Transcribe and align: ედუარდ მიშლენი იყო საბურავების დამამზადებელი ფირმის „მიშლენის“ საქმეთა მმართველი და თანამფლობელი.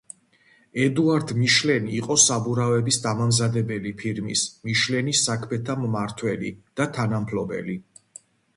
ედუარდ 0.85 1.33
მიშლენი 1.41 1.93
იყო 1.97 2.15
საბურავების 2.23 2.99
დამამზადებელი 3.03 3.93
ფირმის 4.01 4.47
„მიშლენის“ 4.71 5.23
საქმეთა 5.29 5.79
მმართველი 5.85 6.53
და 6.81 6.91
თანამფლობელი. 6.99 7.81